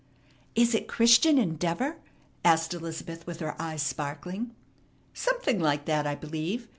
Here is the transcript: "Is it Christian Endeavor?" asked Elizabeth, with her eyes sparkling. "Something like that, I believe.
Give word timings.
"Is 0.55 0.73
it 0.73 0.87
Christian 0.87 1.37
Endeavor?" 1.37 1.97
asked 2.43 2.73
Elizabeth, 2.73 3.27
with 3.27 3.39
her 3.39 3.55
eyes 3.61 3.83
sparkling. 3.83 4.55
"Something 5.13 5.59
like 5.59 5.85
that, 5.85 6.07
I 6.07 6.15
believe. 6.15 6.67